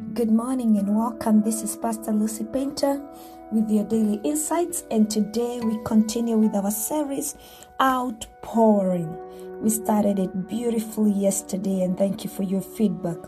Good 0.00 0.30
morning 0.30 0.76
and 0.76 0.96
welcome. 0.96 1.42
This 1.42 1.62
is 1.62 1.76
Pastor 1.76 2.10
Lucy 2.10 2.44
Painter 2.44 3.00
with 3.52 3.70
your 3.70 3.84
daily 3.84 4.20
insights, 4.24 4.82
and 4.90 5.08
today 5.08 5.60
we 5.62 5.78
continue 5.84 6.36
with 6.36 6.54
our 6.56 6.70
series 6.70 7.36
Outpouring. 7.80 9.14
We 9.62 9.70
started 9.70 10.18
it 10.18 10.48
beautifully 10.48 11.12
yesterday, 11.12 11.82
and 11.82 11.96
thank 11.96 12.24
you 12.24 12.30
for 12.30 12.42
your 12.42 12.60
feedback. 12.60 13.18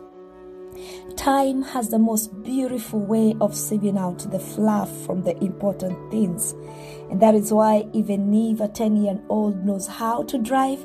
Time 1.15 1.63
has 1.63 1.91
the 1.91 2.01
most 2.01 2.43
beautiful 2.43 2.99
way 2.99 3.37
of 3.41 3.53
sieving 3.53 3.99
out 3.99 4.19
the 4.31 4.41
fluff 4.41 4.91
from 5.07 5.23
the 5.23 5.37
important 5.45 6.11
things, 6.11 6.53
and 7.11 7.23
that 7.23 7.37
is 7.37 7.53
why 7.53 7.87
even 7.93 8.35
if 8.35 8.61
a 8.61 8.67
10 8.67 8.97
year 8.97 9.21
old 9.29 9.65
knows 9.65 9.87
how 9.87 10.25
to 10.25 10.37
drive, 10.37 10.85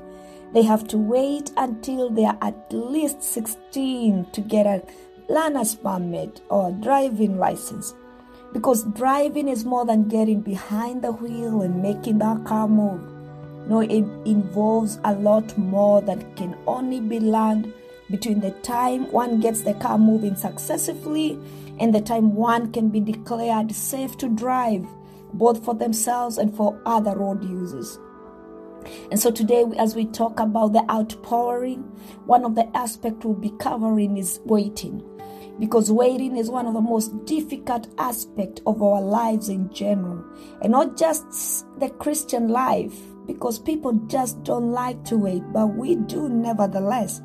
they 0.54 0.64
have 0.64 0.88
to 0.90 0.98
wait 0.98 1.52
until 1.58 2.10
they 2.10 2.26
are 2.26 2.38
at 2.42 2.72
least 2.72 3.24
16 3.24 4.28
to 4.32 4.42
get 4.42 4.66
a 4.66 4.84
learner's 5.30 5.76
permit 5.76 6.42
or 6.50 6.72
driving 6.72 7.38
license. 7.38 7.94
Because 8.54 8.84
driving 8.94 9.48
is 9.48 9.66
more 9.66 9.86
than 9.86 10.08
getting 10.08 10.42
behind 10.42 11.02
the 11.02 11.12
wheel 11.12 11.62
and 11.62 11.82
making 11.82 12.20
that 12.20 12.46
car 12.46 12.68
move. 12.68 13.02
No, 13.68 13.82
it 13.82 14.06
involves 14.26 15.00
a 15.04 15.14
lot 15.14 15.58
more 15.58 16.02
that 16.02 16.38
can 16.38 16.58
only 16.66 17.02
be 17.02 17.20
learned 17.20 17.74
between 18.10 18.40
the 18.40 18.52
time 18.62 19.12
one 19.12 19.42
gets 19.42 19.62
the 19.64 19.74
car 19.74 19.98
moving 19.98 20.38
successfully 20.38 21.38
and 21.78 21.94
the 21.94 22.00
time 22.00 22.34
one 22.34 22.72
can 22.72 22.88
be 22.88 23.02
declared 23.02 23.74
safe 23.74 24.18
to 24.18 24.30
drive, 24.30 24.88
both 25.34 25.66
for 25.66 25.76
themselves 25.76 26.38
and 26.38 26.56
for 26.56 26.82
other 26.86 27.18
road 27.18 27.44
users. 27.44 28.00
And 29.12 29.20
so 29.20 29.30
today, 29.30 29.66
as 29.78 29.94
we 29.94 30.06
talk 30.06 30.40
about 30.40 30.72
the 30.72 30.90
outpouring, 30.90 31.80
one 32.26 32.46
of 32.46 32.56
the 32.56 32.66
aspects 32.76 33.26
we'll 33.26 33.34
be 33.34 33.52
covering 33.60 34.18
is 34.18 34.40
waiting 34.46 35.04
because 35.60 35.92
waiting 35.92 36.38
is 36.38 36.50
one 36.50 36.66
of 36.66 36.74
the 36.74 36.82
most 36.82 37.26
difficult 37.26 37.88
aspects 37.98 38.62
of 38.66 38.82
our 38.82 39.02
lives 39.02 39.50
in 39.50 39.72
general 39.74 40.24
and 40.62 40.72
not 40.72 40.98
just 40.98 41.66
the 41.80 41.90
christian 41.90 42.50
life 42.50 42.96
because 43.26 43.60
people 43.60 43.94
just 44.08 44.42
don't 44.44 44.72
like 44.72 45.04
to 45.04 45.18
wait 45.18 45.44
but 45.54 45.68
we 45.68 45.96
do 45.96 46.30
nevertheless 46.30 47.22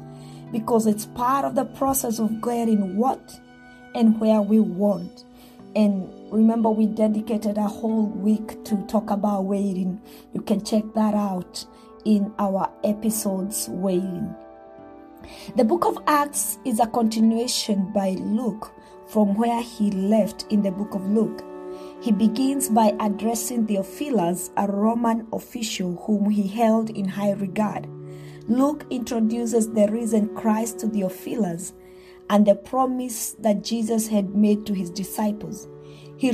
because 0.52 0.86
it's 0.86 1.06
part 1.06 1.44
of 1.44 1.54
the 1.54 1.64
process 1.64 2.18
of 2.18 2.40
getting 2.42 2.96
what 2.96 3.40
and 3.94 4.20
where 4.20 4.42
we 4.42 4.60
want. 4.60 5.24
And 5.74 6.08
remember 6.30 6.70
we 6.70 6.86
dedicated 6.86 7.56
a 7.56 7.62
whole 7.62 8.06
week 8.06 8.62
to 8.64 8.76
talk 8.86 9.10
about 9.10 9.46
waiting. 9.46 10.00
You 10.34 10.42
can 10.42 10.62
check 10.62 10.84
that 10.94 11.14
out 11.14 11.64
in 12.04 12.32
our 12.38 12.70
episodes 12.84 13.68
waiting 13.68 14.34
the 15.56 15.64
book 15.64 15.84
of 15.84 15.98
Acts 16.06 16.58
is 16.64 16.80
a 16.80 16.86
continuation 16.86 17.92
by 17.92 18.10
Luke 18.10 18.72
from 19.06 19.34
where 19.34 19.62
he 19.62 19.90
left 19.90 20.46
in 20.50 20.62
the 20.62 20.70
book 20.70 20.94
of 20.94 21.08
Luke. 21.10 21.42
He 22.00 22.12
begins 22.12 22.68
by 22.68 22.94
addressing 23.00 23.66
Theophilus, 23.66 24.50
a 24.56 24.66
Roman 24.66 25.26
official 25.32 25.96
whom 26.06 26.30
he 26.30 26.48
held 26.48 26.90
in 26.90 27.06
high 27.06 27.32
regard. 27.32 27.86
Luke 28.48 28.86
introduces 28.90 29.70
the 29.70 29.88
risen 29.88 30.34
Christ 30.34 30.80
to 30.80 30.88
Theophilus 30.88 31.72
and 32.28 32.46
the 32.46 32.54
promise 32.54 33.32
that 33.40 33.62
Jesus 33.62 34.08
had 34.08 34.34
made 34.34 34.66
to 34.66 34.74
his 34.74 34.90
disciples. 34.90 35.68
He, 36.16 36.30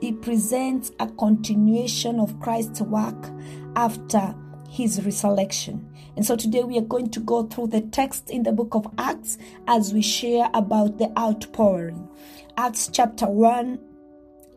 he 0.00 0.12
presents 0.12 0.92
a 1.00 1.06
continuation 1.06 2.20
of 2.20 2.38
Christ's 2.40 2.80
work 2.82 3.30
after 3.76 4.34
his 4.68 5.04
resurrection. 5.04 5.91
And 6.16 6.26
so 6.26 6.36
today 6.36 6.62
we 6.62 6.78
are 6.78 6.82
going 6.82 7.10
to 7.10 7.20
go 7.20 7.44
through 7.44 7.68
the 7.68 7.80
text 7.80 8.30
in 8.30 8.42
the 8.42 8.52
book 8.52 8.74
of 8.74 8.86
Acts 8.98 9.38
as 9.66 9.94
we 9.94 10.02
share 10.02 10.50
about 10.52 10.98
the 10.98 11.10
outpouring. 11.18 12.08
Acts 12.56 12.90
chapter 12.92 13.26
1, 13.26 13.78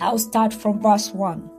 I'll 0.02 0.20
start 0.20 0.54
from 0.54 0.82
verse 0.82 1.12
1. 1.12 1.50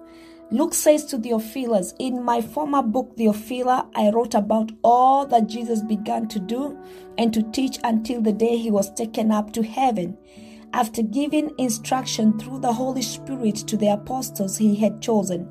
Luke 0.52 0.74
says 0.74 1.04
to 1.06 1.18
Theophilus, 1.18 1.94
In 1.98 2.22
my 2.22 2.40
former 2.40 2.82
book, 2.82 3.16
Theophilus, 3.16 3.84
I 3.96 4.10
wrote 4.10 4.34
about 4.34 4.70
all 4.84 5.26
that 5.26 5.48
Jesus 5.48 5.82
began 5.82 6.28
to 6.28 6.38
do 6.38 6.78
and 7.18 7.34
to 7.34 7.42
teach 7.42 7.78
until 7.82 8.20
the 8.20 8.32
day 8.32 8.56
he 8.56 8.70
was 8.70 8.92
taken 8.92 9.32
up 9.32 9.52
to 9.54 9.64
heaven, 9.64 10.16
after 10.72 11.02
giving 11.02 11.52
instruction 11.58 12.38
through 12.38 12.60
the 12.60 12.72
Holy 12.72 13.02
Spirit 13.02 13.56
to 13.56 13.76
the 13.76 13.88
apostles 13.88 14.58
he 14.58 14.76
had 14.76 15.00
chosen. 15.00 15.50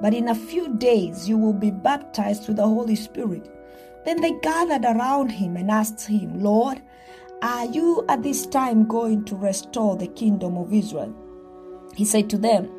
but 0.00 0.14
in 0.14 0.28
a 0.28 0.34
few 0.34 0.74
days 0.76 1.28
you 1.28 1.38
will 1.38 1.52
be 1.52 1.70
baptized 1.70 2.48
with 2.48 2.56
the 2.56 2.66
Holy 2.66 2.94
Spirit. 2.94 3.50
Then 4.04 4.20
they 4.20 4.32
gathered 4.40 4.84
around 4.84 5.30
him 5.30 5.56
and 5.56 5.70
asked 5.70 6.06
him, 6.06 6.40
Lord, 6.40 6.80
are 7.42 7.66
you 7.66 8.04
at 8.08 8.22
this 8.22 8.46
time 8.46 8.86
going 8.86 9.24
to 9.26 9.36
restore 9.36 9.96
the 9.96 10.06
kingdom 10.06 10.56
of 10.56 10.72
Israel? 10.72 11.14
He 11.94 12.04
said 12.04 12.30
to 12.30 12.38
them, 12.38 12.70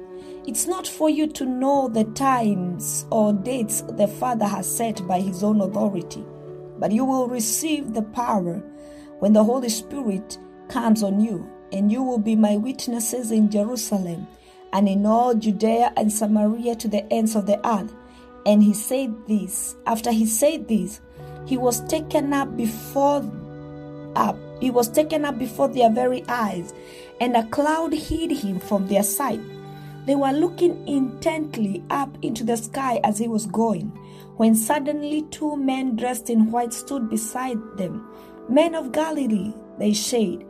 It's 0.48 0.68
not 0.68 0.88
for 0.88 1.10
you 1.10 1.28
to 1.28 1.46
know 1.46 1.90
the 1.90 2.06
times 2.06 3.06
or 3.12 3.34
dates 3.34 3.82
the 3.82 4.08
Father 4.08 4.46
has 4.46 4.74
set 4.74 5.06
by 5.08 5.20
his 5.20 5.44
own 5.44 5.62
authority, 5.62 6.26
but 6.80 6.92
you 6.92 7.04
will 7.06 7.28
receive 7.28 7.94
the 7.94 8.04
power 8.04 8.64
when 9.20 9.34
the 9.34 9.44
Holy 9.44 9.70
Spirit 9.70 10.38
comes 10.70 11.04
on 11.04 11.20
you, 11.20 11.50
and 11.72 11.92
you 11.92 12.04
will 12.04 12.20
be 12.20 12.36
my 12.36 12.56
witnesses 12.56 13.32
in 13.32 13.50
Jerusalem 13.50 14.28
and 14.74 14.88
in 14.88 15.06
all 15.06 15.34
Judea 15.34 15.94
and 15.98 16.12
Samaria 16.12 16.76
to 16.78 16.88
the 16.88 17.12
ends 17.12 17.36
of 17.36 17.46
the 17.46 17.66
earth. 17.68 17.94
And 18.46 18.64
he 18.64 18.74
said 18.74 19.14
this. 19.28 19.76
After 19.86 20.12
he 20.12 20.26
said 20.26 20.68
this, 20.68 21.02
he 21.46 21.58
was 21.58 21.82
taken 21.88 22.34
up 22.34 22.56
before 22.56 23.24
up. 24.16 24.38
He 24.60 24.72
was 24.72 24.90
taken 24.90 25.26
up 25.26 25.38
before 25.38 25.68
their 25.68 25.92
very 25.92 26.24
eyes, 26.28 26.74
and 27.22 27.36
a 27.36 27.46
cloud 27.48 27.94
hid 27.94 28.32
him 28.32 28.60
from 28.60 28.88
their 28.88 29.04
sight. 29.04 29.40
They 30.06 30.16
were 30.16 30.32
looking 30.32 30.88
intently 30.88 31.84
up 31.90 32.18
into 32.22 32.44
the 32.44 32.58
sky 32.58 33.00
as 33.04 33.18
he 33.20 33.28
was 33.28 33.46
going, 33.46 33.90
when 34.38 34.56
suddenly 34.56 35.24
two 35.30 35.58
men 35.58 35.96
dressed 35.96 36.30
in 36.30 36.52
white 36.52 36.74
stood 36.74 37.10
beside 37.10 37.60
them. 37.78 38.08
Men 38.50 38.74
of 38.74 38.92
Galilee, 38.92 39.54
they 39.78 39.94
said, 39.94 40.46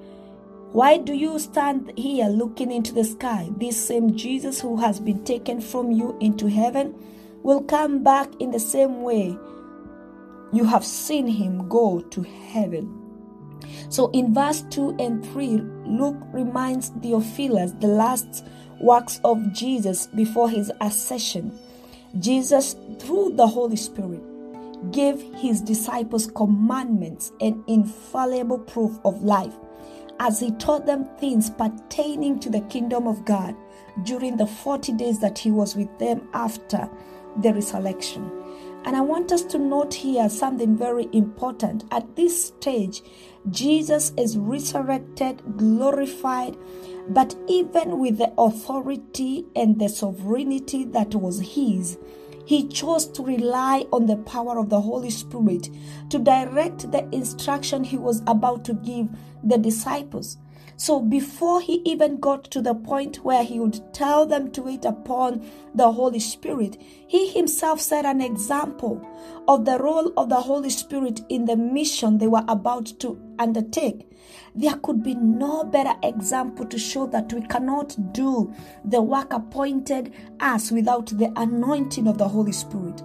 why 0.74 0.98
do 0.98 1.14
you 1.14 1.40
stand 1.40 1.94
here 1.98 2.28
looking 2.28 2.72
into 2.72 2.94
the 2.94 3.04
sky? 3.04 3.50
This 3.58 3.88
same 3.88 4.18
Jesus 4.18 4.60
who 4.60 4.78
has 4.78 5.00
been 5.00 5.24
taken 5.24 5.62
from 5.62 5.92
you 5.92 6.18
into 6.20 6.48
heaven 6.48 6.94
will 7.42 7.64
come 7.64 8.04
back 8.04 8.30
in 8.40 8.52
the 8.52 8.60
same 8.60 9.02
way 9.02 9.38
you 10.52 10.66
have 10.66 10.86
seen 10.86 11.28
him 11.28 11.68
go 11.70 12.02
to 12.02 12.22
heaven. 12.24 12.94
So 13.90 14.10
in 14.12 14.34
verse 14.34 14.64
2 14.70 14.98
and 15.00 15.26
3, 15.26 15.48
Luke 15.86 16.18
reminds 16.32 16.90
Theophilus 16.90 17.72
the 17.80 17.88
last 17.88 18.46
works 18.82 19.20
of 19.24 19.54
Jesus 19.54 20.08
before 20.08 20.50
his 20.50 20.72
ascension. 20.82 21.58
Jesus, 22.20 22.76
through 23.00 23.34
the 23.36 23.48
Holy 23.48 23.76
Spirit, 23.76 24.22
gave 24.92 25.22
his 25.36 25.62
disciples 25.62 26.28
commandments 26.28 27.32
and 27.42 27.64
infallible 27.68 28.60
proof 28.60 29.00
of 29.04 29.24
life 29.24 29.54
as 30.20 30.40
he 30.40 30.52
taught 30.52 30.86
them 30.86 31.06
things 31.20 31.50
pertaining 31.50 32.40
to 32.40 32.50
the 32.50 32.62
kingdom 32.62 33.08
of 33.08 33.26
God 33.26 33.56
during 34.04 34.38
the 34.38 34.48
40 34.48 34.94
days 34.94 35.20
that 35.20 35.38
he 35.40 35.52
was 35.52 35.76
with 35.76 35.98
them 36.00 36.28
after 36.34 36.90
the 37.42 37.54
resurrection. 37.54 38.32
And 38.86 38.96
I 38.96 39.02
want 39.02 39.32
us 39.32 39.44
to 39.44 39.58
note 39.58 39.94
here 39.94 40.30
something 40.30 40.78
very 40.78 41.10
important. 41.12 41.84
At 41.92 42.16
this 42.16 42.48
stage, 42.48 43.02
Jesus 43.50 44.14
is 44.18 44.38
resurrected, 44.38 45.42
glorified, 45.58 46.56
but 47.10 47.36
even 47.48 48.00
with 48.00 48.18
the 48.18 48.34
authority 48.38 49.46
and 49.56 49.80
the 49.80 49.90
sovereignty 49.90 50.86
that 50.86 51.16
was 51.16 51.40
his, 51.40 51.98
he 52.48 52.66
chose 52.66 53.06
to 53.06 53.22
rely 53.22 53.86
on 53.92 54.06
the 54.06 54.16
power 54.16 54.58
of 54.58 54.70
the 54.70 54.80
Holy 54.80 55.10
Spirit 55.10 55.70
to 56.10 56.18
direct 56.18 56.90
the 56.94 57.06
instruction 57.14 57.84
he 57.84 57.98
was 57.98 58.22
about 58.26 58.64
to 58.64 58.74
give 58.74 59.10
the 59.44 59.58
disciples. 59.58 60.38
So 60.80 61.00
before 61.00 61.60
he 61.60 61.82
even 61.86 62.18
got 62.20 62.44
to 62.46 62.62
the 62.62 62.76
point 62.76 63.26
where 63.26 63.44
he 63.44 63.60
would 63.60 63.82
tell 63.96 64.28
them 64.28 64.52
to 64.52 64.62
wait 64.62 64.86
upon 64.86 65.44
the 65.74 65.92
Holy 65.92 66.20
Spirit, 66.20 66.80
he 67.08 67.30
himself 67.30 67.82
set 67.82 68.06
an 68.06 68.22
example 68.22 69.06
of 69.48 69.66
the 69.66 69.80
role 69.80 70.14
of 70.16 70.30
the 70.30 70.36
Holy 70.36 70.70
Spirit 70.70 71.22
in 71.30 71.46
the 71.46 71.56
mission 71.56 72.20
they 72.20 72.28
were 72.28 72.46
about 72.48 72.86
to 73.00 73.20
undertake. 73.40 74.08
There 74.54 74.76
could 74.76 75.02
be 75.02 75.16
no 75.16 75.64
better 75.64 75.96
example 76.04 76.66
to 76.68 76.78
show 76.78 77.08
that 77.08 77.34
we 77.34 77.42
cannot 77.48 78.14
do 78.14 78.54
the 78.86 79.02
work 79.02 79.34
appointed 79.34 80.14
us 80.40 80.72
without 80.72 81.08
the 81.08 81.34
anointing 81.38 82.08
of 82.08 82.20
the 82.20 82.28
Holy 82.28 82.52
Spirit. 82.52 83.02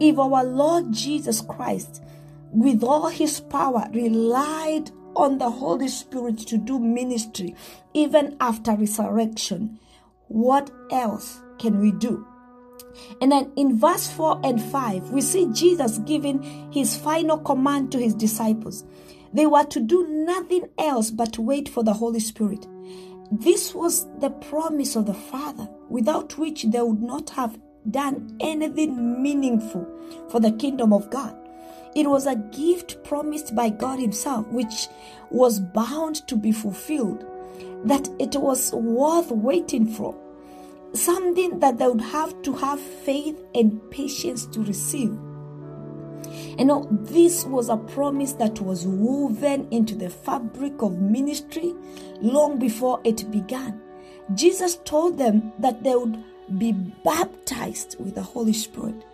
If 0.00 0.18
our 0.18 0.42
Lord 0.42 0.90
Jesus 0.90 1.42
Christ, 1.42 2.02
with 2.50 2.82
all 2.82 3.08
his 3.08 3.40
power, 3.40 3.88
relied 3.92 4.90
on 5.16 5.38
the 5.38 5.50
Holy 5.50 5.88
Spirit 5.88 6.38
to 6.38 6.58
do 6.58 6.78
ministry 6.78 7.54
even 7.94 8.36
after 8.40 8.74
resurrection, 8.74 9.78
what 10.28 10.70
else 10.90 11.40
can 11.58 11.80
we 11.80 11.92
do? 11.92 12.26
And 13.20 13.30
then 13.32 13.52
in 13.56 13.78
verse 13.78 14.10
4 14.10 14.40
and 14.44 14.60
5, 14.60 15.10
we 15.10 15.20
see 15.20 15.46
Jesus 15.52 15.98
giving 15.98 16.42
his 16.72 16.96
final 16.96 17.38
command 17.38 17.92
to 17.92 17.98
his 17.98 18.14
disciples. 18.14 18.84
They 19.32 19.46
were 19.46 19.64
to 19.64 19.80
do 19.80 20.06
nothing 20.08 20.68
else 20.78 21.10
but 21.10 21.38
wait 21.38 21.68
for 21.68 21.84
the 21.84 21.92
Holy 21.92 22.20
Spirit. 22.20 22.66
This 23.30 23.74
was 23.74 24.06
the 24.18 24.30
promise 24.30 24.96
of 24.96 25.06
the 25.06 25.14
Father, 25.14 25.68
without 25.88 26.36
which 26.36 26.64
they 26.64 26.80
would 26.80 27.02
not 27.02 27.30
have 27.30 27.60
done 27.88 28.36
anything 28.40 29.22
meaningful 29.22 29.86
for 30.30 30.40
the 30.40 30.52
kingdom 30.52 30.92
of 30.92 31.10
God. 31.10 31.39
It 31.94 32.08
was 32.08 32.26
a 32.26 32.36
gift 32.36 33.02
promised 33.02 33.54
by 33.54 33.70
God 33.70 33.98
Himself, 33.98 34.46
which 34.48 34.88
was 35.30 35.58
bound 35.58 36.26
to 36.28 36.36
be 36.36 36.52
fulfilled, 36.52 37.24
that 37.84 38.08
it 38.18 38.36
was 38.36 38.72
worth 38.72 39.30
waiting 39.30 39.86
for. 39.86 40.14
Something 40.92 41.60
that 41.60 41.78
they 41.78 41.86
would 41.86 42.00
have 42.00 42.40
to 42.42 42.52
have 42.54 42.80
faith 42.80 43.40
and 43.54 43.80
patience 43.90 44.46
to 44.46 44.60
receive. 44.60 45.16
You 46.58 46.64
know, 46.64 46.86
this 46.90 47.44
was 47.44 47.68
a 47.68 47.76
promise 47.76 48.34
that 48.34 48.60
was 48.60 48.86
woven 48.86 49.66
into 49.70 49.94
the 49.94 50.10
fabric 50.10 50.82
of 50.82 51.00
ministry 51.00 51.74
long 52.20 52.58
before 52.58 53.00
it 53.04 53.30
began. 53.30 53.80
Jesus 54.34 54.76
told 54.84 55.18
them 55.18 55.52
that 55.58 55.82
they 55.82 55.94
would 55.96 56.22
be 56.58 56.72
baptized 56.72 57.96
with 57.98 58.14
the 58.14 58.22
Holy 58.22 58.52
Spirit. 58.52 59.04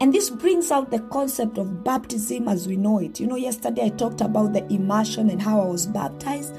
And 0.00 0.12
this 0.12 0.28
brings 0.28 0.70
out 0.70 0.90
the 0.90 1.00
concept 1.00 1.56
of 1.58 1.82
baptism 1.82 2.48
as 2.48 2.68
we 2.68 2.76
know 2.76 2.98
it. 2.98 3.18
You 3.18 3.26
know, 3.26 3.36
yesterday 3.36 3.86
I 3.86 3.88
talked 3.88 4.20
about 4.20 4.52
the 4.52 4.66
immersion 4.72 5.30
and 5.30 5.40
how 5.40 5.60
I 5.60 5.66
was 5.66 5.86
baptized, 5.86 6.54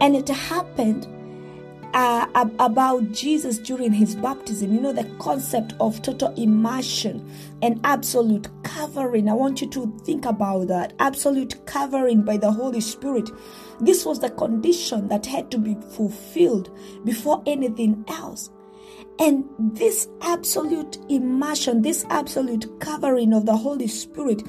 and 0.00 0.16
it 0.16 0.28
happened 0.28 1.06
uh, 1.94 2.26
about 2.58 3.12
Jesus 3.12 3.58
during 3.58 3.92
his 3.92 4.16
baptism. 4.16 4.74
You 4.74 4.80
know, 4.80 4.92
the 4.92 5.08
concept 5.18 5.74
of 5.78 6.02
total 6.02 6.34
immersion 6.34 7.30
and 7.60 7.80
absolute 7.84 8.48
covering. 8.64 9.28
I 9.28 9.34
want 9.34 9.60
you 9.60 9.68
to 9.70 9.96
think 10.04 10.24
about 10.24 10.68
that 10.68 10.94
absolute 10.98 11.64
covering 11.66 12.22
by 12.22 12.36
the 12.36 12.50
Holy 12.50 12.80
Spirit. 12.80 13.30
This 13.80 14.04
was 14.04 14.20
the 14.20 14.30
condition 14.30 15.08
that 15.08 15.26
had 15.26 15.50
to 15.50 15.58
be 15.58 15.76
fulfilled 15.90 16.70
before 17.04 17.42
anything 17.46 18.04
else. 18.08 18.50
And 19.18 19.44
this 19.58 20.08
absolute 20.22 20.98
immersion, 21.08 21.82
this 21.82 22.04
absolute 22.10 22.80
covering 22.80 23.32
of 23.32 23.46
the 23.46 23.56
Holy 23.56 23.86
Spirit 23.86 24.42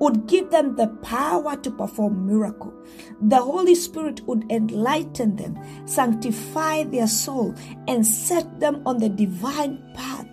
would 0.00 0.26
give 0.26 0.50
them 0.50 0.76
the 0.76 0.88
power 1.02 1.56
to 1.56 1.70
perform 1.70 2.26
miracle. 2.26 2.74
The 3.20 3.40
Holy 3.40 3.74
Spirit 3.74 4.20
would 4.26 4.50
enlighten 4.50 5.36
them, 5.36 5.58
sanctify 5.86 6.84
their 6.84 7.06
soul, 7.06 7.54
and 7.86 8.06
set 8.06 8.60
them 8.60 8.82
on 8.86 8.98
the 8.98 9.08
divine 9.08 9.82
path. 9.94 10.26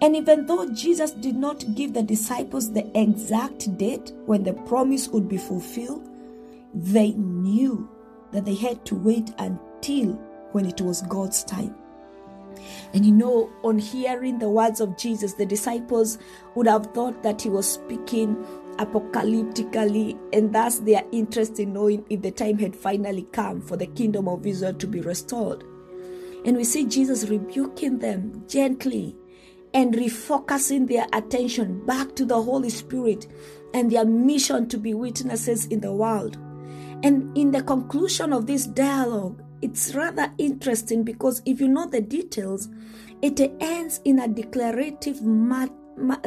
And 0.00 0.16
even 0.16 0.46
though 0.46 0.66
Jesus 0.72 1.10
did 1.10 1.36
not 1.36 1.74
give 1.74 1.92
the 1.92 2.02
disciples 2.02 2.72
the 2.72 2.90
exact 2.98 3.76
date 3.76 4.12
when 4.24 4.44
the 4.44 4.54
promise 4.54 5.08
would 5.08 5.28
be 5.28 5.36
fulfilled, 5.36 6.08
they 6.72 7.10
knew 7.12 7.88
that 8.32 8.44
they 8.44 8.54
had 8.54 8.86
to 8.86 8.94
wait 8.94 9.30
until 9.38 10.12
when 10.52 10.64
it 10.64 10.80
was 10.80 11.02
God's 11.02 11.44
time. 11.44 11.74
And 12.92 13.06
you 13.06 13.12
know, 13.12 13.50
on 13.62 13.78
hearing 13.78 14.38
the 14.38 14.48
words 14.48 14.80
of 14.80 14.96
Jesus, 14.96 15.34
the 15.34 15.46
disciples 15.46 16.18
would 16.54 16.66
have 16.66 16.86
thought 16.92 17.22
that 17.22 17.42
he 17.42 17.48
was 17.48 17.70
speaking 17.70 18.36
apocalyptically, 18.76 20.18
and 20.32 20.54
thus 20.54 20.78
their 20.80 21.04
interest 21.12 21.60
in 21.60 21.74
knowing 21.74 22.04
if 22.08 22.22
the 22.22 22.30
time 22.30 22.58
had 22.58 22.74
finally 22.74 23.28
come 23.32 23.60
for 23.60 23.76
the 23.76 23.86
kingdom 23.86 24.26
of 24.26 24.46
Israel 24.46 24.74
to 24.74 24.86
be 24.86 25.00
restored. 25.00 25.62
And 26.44 26.56
we 26.56 26.64
see 26.64 26.86
Jesus 26.86 27.28
rebuking 27.28 27.98
them 27.98 28.42
gently 28.48 29.14
and 29.74 29.94
refocusing 29.94 30.88
their 30.88 31.06
attention 31.12 31.84
back 31.84 32.16
to 32.16 32.24
the 32.24 32.42
Holy 32.42 32.70
Spirit 32.70 33.26
and 33.74 33.90
their 33.90 34.04
mission 34.04 34.68
to 34.68 34.78
be 34.78 34.94
witnesses 34.94 35.66
in 35.66 35.80
the 35.80 35.92
world. 35.92 36.38
And 37.02 37.36
in 37.36 37.50
the 37.50 37.62
conclusion 37.62 38.32
of 38.32 38.46
this 38.46 38.66
dialogue, 38.66 39.42
it's 39.62 39.94
rather 39.94 40.32
interesting 40.38 41.02
because 41.04 41.42
if 41.44 41.60
you 41.60 41.68
know 41.68 41.86
the 41.86 42.00
details, 42.00 42.68
it 43.22 43.40
ends 43.60 44.00
in 44.04 44.20
a 44.20 44.28
declarative 44.28 45.20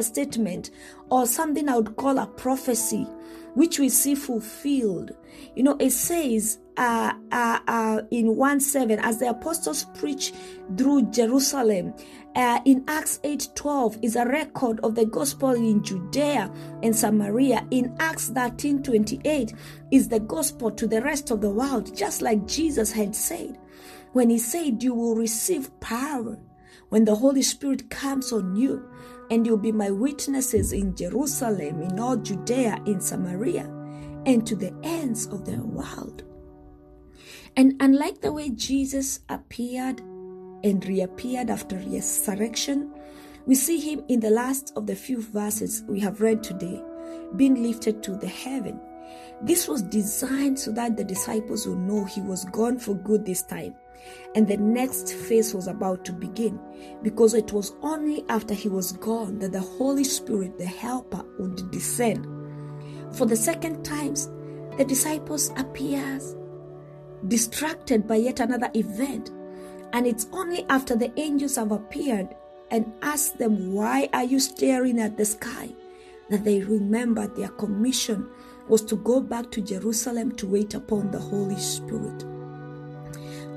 statement 0.00 0.70
or 1.10 1.26
something 1.26 1.68
I 1.68 1.76
would 1.76 1.96
call 1.96 2.18
a 2.18 2.26
prophecy, 2.26 3.04
which 3.54 3.78
we 3.78 3.88
see 3.88 4.14
fulfilled. 4.14 5.12
You 5.56 5.64
know, 5.64 5.76
it 5.80 5.90
says 5.90 6.58
uh, 6.76 7.12
uh, 7.32 7.58
uh, 7.66 8.00
in 8.10 8.36
1 8.36 8.60
7, 8.60 8.98
as 9.00 9.18
the 9.18 9.30
apostles 9.30 9.84
preach 9.94 10.32
through 10.76 11.10
Jerusalem, 11.10 11.94
uh, 12.36 12.60
in 12.64 12.84
Acts 12.88 13.20
8 13.22 13.48
12 13.54 13.98
is 14.02 14.16
a 14.16 14.26
record 14.26 14.80
of 14.80 14.94
the 14.94 15.06
gospel 15.06 15.50
in 15.50 15.82
Judea 15.84 16.52
and 16.82 16.94
Samaria. 16.94 17.66
In 17.70 17.94
Acts 18.00 18.28
13 18.30 18.82
28 18.82 19.54
is 19.92 20.08
the 20.08 20.20
gospel 20.20 20.70
to 20.72 20.86
the 20.86 21.02
rest 21.02 21.30
of 21.30 21.40
the 21.40 21.50
world, 21.50 21.96
just 21.96 22.22
like 22.22 22.46
Jesus 22.46 22.90
had 22.90 23.14
said 23.14 23.58
when 24.14 24.30
he 24.30 24.38
said, 24.38 24.82
You 24.82 24.94
will 24.94 25.14
receive 25.14 25.78
power 25.80 26.38
when 26.88 27.04
the 27.04 27.14
Holy 27.14 27.42
Spirit 27.42 27.90
comes 27.90 28.32
on 28.32 28.56
you, 28.56 28.88
and 29.30 29.44
you'll 29.44 29.58
be 29.58 29.72
my 29.72 29.90
witnesses 29.90 30.72
in 30.72 30.96
Jerusalem, 30.96 31.82
in 31.82 31.98
all 31.98 32.16
Judea, 32.16 32.80
in 32.86 33.00
Samaria, 33.00 33.64
and 34.24 34.46
to 34.46 34.56
the 34.56 34.72
ends 34.82 35.26
of 35.26 35.44
the 35.44 35.56
world. 35.58 36.22
And 37.56 37.76
unlike 37.80 38.20
the 38.20 38.32
way 38.32 38.50
Jesus 38.50 39.20
appeared 39.28 40.00
and 40.00 40.84
reappeared 40.86 41.50
after 41.50 41.76
resurrection, 41.76 42.92
we 43.46 43.54
see 43.54 43.78
him 43.78 44.04
in 44.08 44.20
the 44.20 44.30
last 44.30 44.72
of 44.76 44.86
the 44.86 44.96
few 44.96 45.20
verses 45.20 45.84
we 45.86 46.00
have 46.00 46.20
read 46.20 46.42
today, 46.42 46.82
being 47.36 47.62
lifted 47.62 48.02
to 48.04 48.16
the 48.16 48.26
heaven. 48.28 48.80
This 49.42 49.68
was 49.68 49.82
designed 49.82 50.58
so 50.58 50.72
that 50.72 50.96
the 50.96 51.04
disciples 51.04 51.66
would 51.66 51.78
know 51.78 52.04
he 52.04 52.20
was 52.20 52.44
gone 52.46 52.78
for 52.78 52.94
good 52.94 53.24
this 53.24 53.42
time 53.42 53.74
and 54.34 54.46
the 54.46 54.56
next 54.56 55.12
phase 55.12 55.54
was 55.54 55.66
about 55.66 56.04
to 56.04 56.12
begin 56.12 56.58
because 57.02 57.34
it 57.34 57.52
was 57.52 57.74
only 57.82 58.24
after 58.28 58.54
he 58.54 58.68
was 58.68 58.92
gone 58.92 59.38
that 59.38 59.52
the 59.52 59.60
Holy 59.60 60.04
Spirit, 60.04 60.58
the 60.58 60.66
Helper, 60.66 61.24
would 61.38 61.70
descend. 61.70 62.26
For 63.16 63.26
the 63.26 63.36
second 63.36 63.84
times, 63.84 64.28
the 64.76 64.84
disciples 64.84 65.50
appears 65.56 66.34
distracted 67.28 68.06
by 68.06 68.16
yet 68.16 68.40
another 68.40 68.70
event, 68.74 69.30
and 69.92 70.06
it's 70.06 70.26
only 70.32 70.64
after 70.68 70.96
the 70.96 71.12
angels 71.18 71.56
have 71.56 71.72
appeared 71.72 72.34
and 72.70 72.92
asked 73.02 73.38
them, 73.38 73.72
Why 73.72 74.08
are 74.12 74.24
you 74.24 74.40
staring 74.40 75.00
at 75.00 75.16
the 75.16 75.24
sky? 75.24 75.70
that 76.30 76.44
they 76.44 76.62
remembered 76.62 77.36
their 77.36 77.48
commission 77.48 78.28
was 78.68 78.82
to 78.82 78.96
go 78.96 79.20
back 79.20 79.50
to 79.50 79.60
Jerusalem 79.60 80.32
to 80.36 80.46
wait 80.46 80.74
upon 80.74 81.10
the 81.10 81.18
Holy 81.18 81.58
Spirit. 81.58 82.24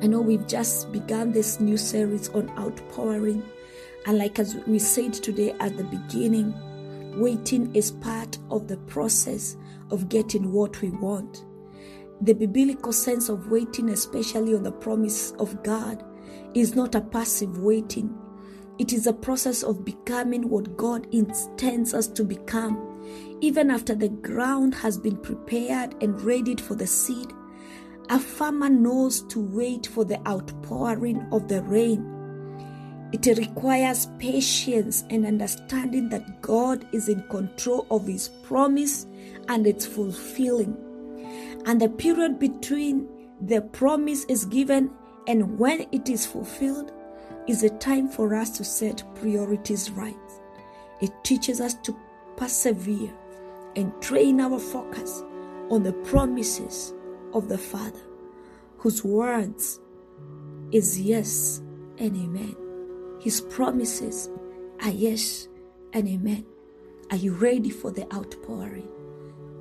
I 0.01 0.07
know 0.07 0.21
we've 0.21 0.47
just 0.47 0.91
begun 0.91 1.31
this 1.31 1.59
new 1.59 1.77
series 1.77 2.29
on 2.29 2.49
outpouring. 2.57 3.43
And 4.05 4.17
like 4.17 4.37
as 4.37 4.55
we 4.67 4.79
said 4.79 5.13
today 5.13 5.55
at 5.59 5.77
the 5.77 5.85
beginning, 5.85 6.53
waiting 7.19 7.73
is 7.75 7.91
part 7.91 8.37
of 8.51 8.67
the 8.67 8.77
process 8.77 9.57
of 9.89 10.09
getting 10.09 10.51
what 10.51 10.79
we 10.81 10.91
want. 10.91 11.45
The 12.21 12.33
biblical 12.33 12.91
sense 12.91 13.29
of 13.29 13.51
waiting, 13.51 13.89
especially 13.89 14.55
on 14.55 14.63
the 14.63 14.71
promise 14.71 15.31
of 15.33 15.61
God, 15.63 16.03
is 16.55 16.75
not 16.75 16.95
a 16.95 17.01
passive 17.01 17.59
waiting. 17.59 18.15
It 18.79 18.91
is 18.91 19.05
a 19.05 19.13
process 19.13 19.63
of 19.63 19.85
becoming 19.85 20.49
what 20.49 20.77
God 20.77 21.07
intends 21.13 21.93
us 21.93 22.07
to 22.09 22.23
become. 22.23 23.37
Even 23.41 23.69
after 23.69 23.93
the 23.93 24.09
ground 24.09 24.73
has 24.75 24.97
been 24.97 25.17
prepared 25.17 25.95
and 26.01 26.19
readied 26.21 26.59
for 26.59 26.75
the 26.75 26.87
seed, 26.87 27.31
a 28.09 28.19
farmer 28.19 28.69
knows 28.69 29.21
to 29.27 29.39
wait 29.39 29.85
for 29.85 30.03
the 30.03 30.19
outpouring 30.27 31.27
of 31.31 31.47
the 31.47 31.61
rain. 31.63 32.13
It 33.11 33.25
requires 33.37 34.07
patience 34.17 35.05
and 35.09 35.25
understanding 35.25 36.09
that 36.09 36.41
God 36.41 36.87
is 36.93 37.09
in 37.09 37.21
control 37.29 37.85
of 37.91 38.07
His 38.07 38.27
promise 38.27 39.05
and 39.47 39.67
its 39.67 39.85
fulfilling. 39.85 40.75
And 41.65 41.81
the 41.81 41.89
period 41.89 42.39
between 42.39 43.07
the 43.41 43.61
promise 43.61 44.23
is 44.25 44.45
given, 44.45 44.91
and 45.27 45.57
when 45.59 45.87
it 45.91 46.09
is 46.09 46.25
fulfilled, 46.25 46.91
is 47.47 47.63
a 47.63 47.69
time 47.77 48.09
for 48.09 48.35
us 48.35 48.49
to 48.57 48.63
set 48.63 49.03
priorities 49.15 49.91
right. 49.91 50.15
It 51.01 51.11
teaches 51.23 51.61
us 51.61 51.75
to 51.75 51.95
persevere 52.35 53.13
and 53.75 53.93
train 54.01 54.41
our 54.41 54.59
focus 54.59 55.23
on 55.69 55.83
the 55.83 55.93
promises 55.93 56.93
of 57.33 57.49
the 57.49 57.57
Father, 57.57 58.01
whose 58.77 59.03
words 59.03 59.79
is 60.71 60.99
yes 60.99 61.61
and 61.97 62.15
amen. 62.15 62.55
His 63.21 63.41
promises 63.41 64.29
are 64.81 64.91
yes 64.91 65.47
and 65.93 66.07
amen. 66.07 66.45
Are 67.11 67.17
you 67.17 67.33
ready 67.33 67.69
for 67.69 67.91
the 67.91 68.11
outpouring? 68.13 68.87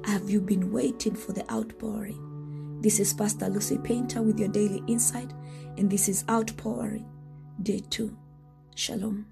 Have 0.07 0.31
you 0.31 0.41
been 0.41 0.71
waiting 0.71 1.17
for 1.17 1.33
the 1.33 1.45
outpouring? 1.51 2.79
This 2.81 3.01
is 3.01 3.13
Pastor 3.13 3.49
Lucy 3.49 3.77
Painter 3.77 4.23
with 4.23 4.39
your 4.39 4.49
daily 4.49 4.81
insight, 4.87 5.33
and 5.77 5.91
this 5.91 6.09
is 6.09 6.25
Outpouring, 6.31 7.11
Day 7.61 7.81
2. 7.91 8.17
Shalom. 8.77 9.27